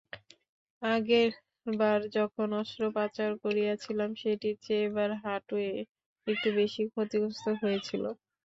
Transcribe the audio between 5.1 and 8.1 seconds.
হাঁটু একটু বেশিই ক্ষতিগ্রস্ত হয়েছিল।